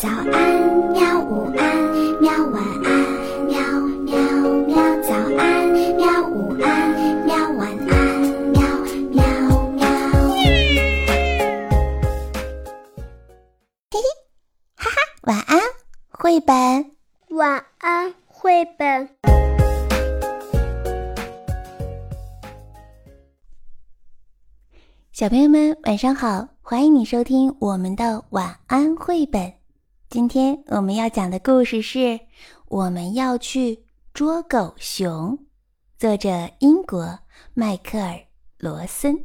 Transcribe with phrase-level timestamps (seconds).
[0.00, 0.24] 早安，
[0.94, 1.20] 喵！
[1.20, 1.76] 午安，
[2.22, 2.32] 喵！
[2.46, 2.90] 晚安，
[3.44, 3.60] 喵
[4.00, 4.16] 喵
[4.66, 4.72] 喵！
[5.02, 6.26] 早安，喵！
[6.26, 7.36] 午安，喵！
[7.50, 8.62] 晚安，喵
[9.10, 9.20] 喵
[9.72, 9.84] 喵！
[13.90, 14.00] 嘿嘿，
[14.74, 15.60] 哈哈，晚安，
[16.08, 16.56] 绘本。
[17.36, 19.06] 晚安，绘本。
[25.12, 26.48] 小朋友们，晚上好！
[26.62, 29.59] 欢迎你收听我们的晚安绘本。
[30.10, 31.98] 今天我们要讲的故事是
[32.66, 35.38] 《我们要去捉狗熊》，
[36.00, 37.16] 作者英国
[37.54, 38.14] 迈克尔·
[38.58, 39.16] 罗森。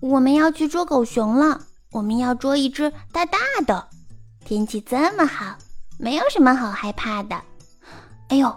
[0.00, 1.60] 我们要去捉狗熊了，
[1.90, 3.36] 我们要捉一只大大
[3.66, 3.86] 的。
[4.42, 5.54] 天气这么好，
[5.98, 7.38] 没有什么好害怕的。
[8.28, 8.56] 哎呦，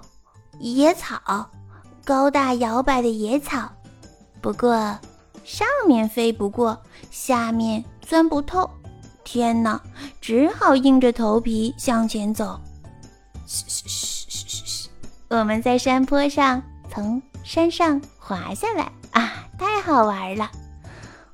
[0.61, 1.51] 野草，
[2.05, 3.69] 高大摇摆的野草，
[4.39, 4.97] 不过
[5.43, 6.81] 上面飞不过，
[7.11, 8.69] 下面钻不透。
[9.23, 9.81] 天哪！
[10.21, 12.59] 只好硬着头皮向前走。
[13.45, 14.89] 嘘嘘嘘嘘嘘嘘！
[15.29, 20.49] 我们在山坡上从山上滑下来啊，太好玩了！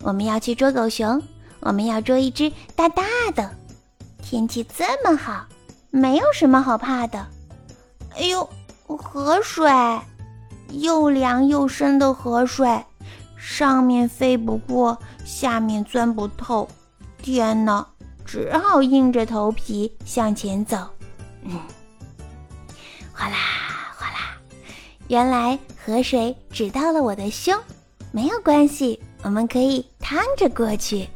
[0.01, 1.21] 我们要去捉狗熊，
[1.59, 3.03] 我们要捉一只大大
[3.35, 3.49] 的。
[4.21, 5.45] 天气这么好，
[5.91, 7.27] 没有什么好怕的。
[8.15, 8.49] 哎呦，
[8.85, 9.69] 河水，
[10.69, 12.83] 又凉又深的河水，
[13.37, 16.67] 上面飞不过，下面钻不透。
[17.21, 17.85] 天哪！
[18.25, 20.77] 只好硬着头皮向前走。
[21.41, 21.59] 嗯，
[23.11, 23.35] 哗啦
[23.97, 24.37] 哗啦，
[25.07, 27.57] 原来河水只到了我的胸，
[28.11, 31.09] 没有关系，我们可以趟着过去。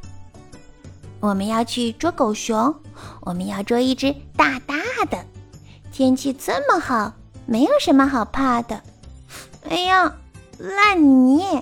[1.20, 2.74] 我们要去捉狗熊，
[3.22, 4.76] 我们要捉一只大大
[5.10, 5.24] 的。
[5.92, 7.14] 天气这么好，
[7.46, 8.82] 没有什么好怕的。
[9.70, 10.16] 哎呀，
[10.58, 11.62] 烂泥，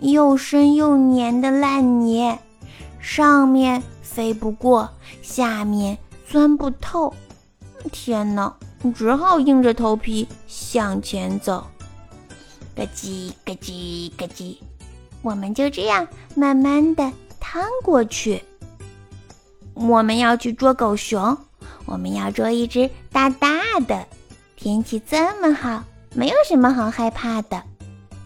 [0.00, 2.36] 又深又黏的烂泥。
[3.00, 4.88] 上面飞不过，
[5.22, 7.12] 下面钻不透，
[7.90, 8.54] 天哪！
[8.94, 11.66] 只好硬着头皮向前走。
[12.74, 14.56] 咯叽咯叽咯叽，
[15.20, 18.42] 我们就这样慢慢的趟过去。
[19.74, 21.36] 我们要去捉狗熊，
[21.84, 23.48] 我们要捉一只大大
[23.86, 24.06] 的。
[24.56, 27.62] 天气这么好，没有什么好害怕的。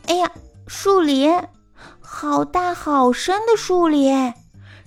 [0.07, 0.31] 哎呀，
[0.69, 1.33] 树林，
[2.01, 4.33] 好大好深的树林。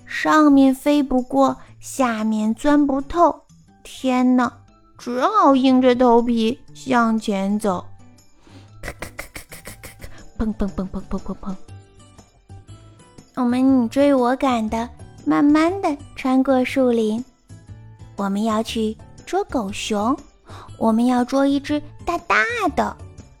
[0.08, 3.44] 上面飞不过，下面钻不透，
[3.82, 4.50] 天哪！
[4.96, 7.84] 只好硬着头皮向前走。
[8.82, 11.54] 咔咔咔咔咔咔咔咔，砰砰砰砰砰砰砰。
[13.36, 14.88] 我们你追我赶的，
[15.24, 17.24] 慢慢的穿过树林。
[18.16, 20.18] 我们要去捉狗熊，
[20.78, 22.36] 我们要捉一只大大
[22.74, 22.96] 的。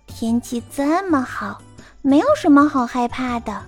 [0.06, 1.60] 天气这么好，
[2.02, 3.60] 没有什么好害怕的。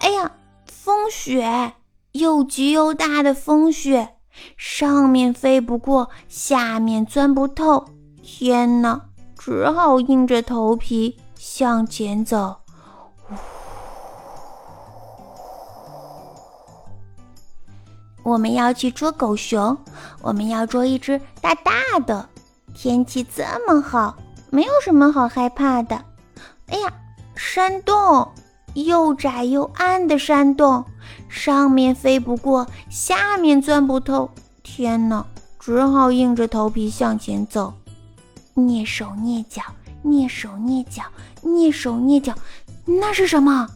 [0.00, 0.30] 哎呀，
[0.66, 1.72] 风雪！
[2.12, 4.16] 又急又大的风雪，
[4.56, 7.84] 上面飞不过，下面钻不透。
[8.22, 9.02] 天哪！
[9.36, 12.56] 只好硬着头皮向前走。
[18.22, 19.78] 我们要去捉狗熊，
[20.20, 21.72] 我们要捉一只大大
[22.04, 22.28] 的。
[22.74, 24.16] 天气这么好，
[24.50, 25.96] 没有什么好害怕的。
[26.66, 26.92] 哎呀，
[27.34, 28.28] 山洞！
[28.84, 30.84] 又窄又暗的山洞，
[31.28, 34.30] 上面飞不过，下面钻不透。
[34.62, 35.24] 天哪！
[35.58, 37.74] 只好硬着头皮向前走，
[38.54, 39.60] 蹑手蹑脚，
[40.02, 41.02] 蹑手蹑脚，
[41.42, 42.34] 蹑手蹑脚。
[42.86, 43.68] 那是什么？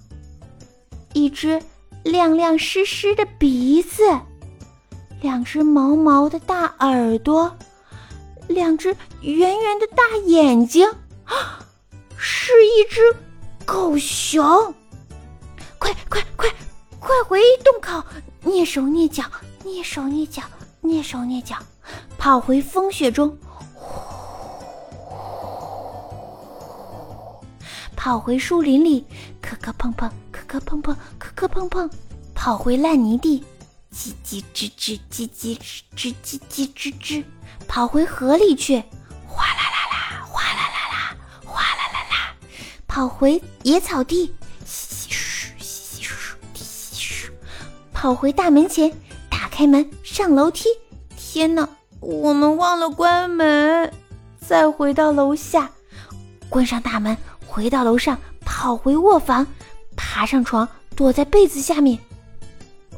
[1.12, 1.60] 一只
[2.02, 4.02] 亮亮湿湿的鼻子，
[5.20, 7.54] 两只毛毛的大耳朵，
[8.48, 10.88] 两只圆圆的大眼睛，
[11.24, 11.58] 啊，
[12.16, 13.00] 是一只
[13.66, 14.74] 狗熊。
[15.82, 16.48] 快快快，
[17.00, 18.04] 快回洞口！
[18.44, 19.24] 蹑手蹑脚，
[19.64, 20.40] 蹑手蹑脚，
[20.80, 21.56] 蹑手蹑脚，
[22.16, 23.36] 跑回风雪中，
[27.96, 29.04] 跑回树林里，
[29.40, 31.90] 磕磕碰碰，磕磕碰碰，磕磕碰碰，
[32.32, 33.42] 跑回烂泥地，
[33.92, 35.58] 叽叽吱吱，叽叽吱
[35.96, 37.24] 吱，叽叽吱吱，
[37.66, 38.76] 跑回河里去，
[39.26, 42.34] 哗啦啦啦，哗啦啦啦，哗啦啦啦，
[42.86, 44.32] 跑回野草地。
[48.02, 48.92] 跑回大门前，
[49.30, 50.68] 打开门，上楼梯。
[51.16, 51.68] 天哪，
[52.00, 53.92] 我们忘了关门。
[54.40, 55.70] 再回到楼下，
[56.48, 57.16] 关上大门，
[57.46, 59.46] 回到楼上，跑回卧房，
[59.96, 61.96] 爬上床，躲在被子下面。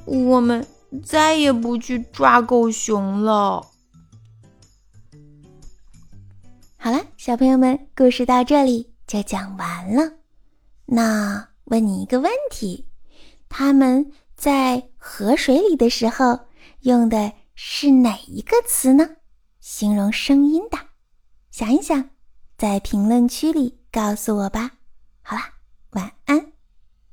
[0.06, 0.66] 我们
[1.04, 3.62] 再也不去抓狗熊了。
[6.78, 10.14] 好了，小朋友们，故事到这里就讲完了。
[10.86, 12.86] 那问你一个问题：
[13.50, 14.10] 他们？
[14.44, 16.38] 在河水里的时候
[16.80, 19.16] 用的是哪一个词呢？
[19.58, 20.76] 形容声音的，
[21.50, 22.10] 想一想，
[22.58, 24.72] 在评论区里告诉我吧。
[25.22, 25.54] 好啦，
[25.92, 26.52] 晚安。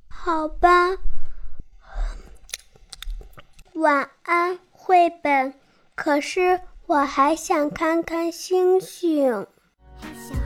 [0.09, 0.89] 好吧，
[3.75, 5.53] 晚安，绘本。
[5.95, 9.47] 可是我还想看看星星。
[10.01, 10.40] 小